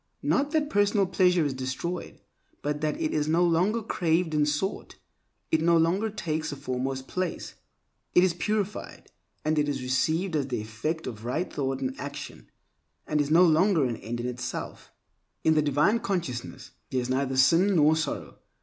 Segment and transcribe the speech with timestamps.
[0.23, 2.21] Not that personal pleasure is destroyed,
[2.63, 4.95] but that it is no longer craved and sought,
[5.51, 7.53] it no longer takes a foremost place.
[8.15, 9.11] It is purified,
[9.45, 12.49] and it is received as the effect of right thought and action,
[13.05, 14.91] and is no longer an end in itself.
[15.43, 18.39] In divine consciousness there is neither sin nor sorrow.